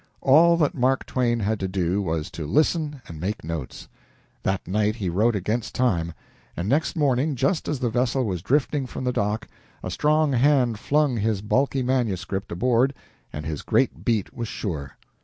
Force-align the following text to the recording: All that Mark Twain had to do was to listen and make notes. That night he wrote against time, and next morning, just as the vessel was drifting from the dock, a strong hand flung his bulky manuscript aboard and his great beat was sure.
All 0.21 0.57
that 0.57 0.73
Mark 0.73 1.05
Twain 1.05 1.41
had 1.41 1.59
to 1.59 1.67
do 1.67 2.01
was 2.01 2.31
to 2.31 2.47
listen 2.47 3.03
and 3.07 3.19
make 3.19 3.43
notes. 3.43 3.87
That 4.41 4.67
night 4.67 4.95
he 4.95 5.11
wrote 5.11 5.35
against 5.35 5.75
time, 5.75 6.13
and 6.57 6.67
next 6.67 6.95
morning, 6.95 7.35
just 7.35 7.67
as 7.67 7.77
the 7.81 7.91
vessel 7.91 8.25
was 8.25 8.41
drifting 8.41 8.87
from 8.87 9.03
the 9.03 9.13
dock, 9.13 9.47
a 9.83 9.91
strong 9.91 10.33
hand 10.33 10.79
flung 10.79 11.17
his 11.17 11.43
bulky 11.43 11.83
manuscript 11.83 12.51
aboard 12.51 12.95
and 13.31 13.45
his 13.45 13.61
great 13.61 14.03
beat 14.03 14.33
was 14.35 14.47
sure. 14.47 14.97